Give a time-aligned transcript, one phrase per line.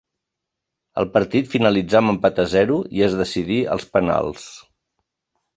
[1.01, 4.49] El partit finalitzà amb empat a zero i es decidí als penals.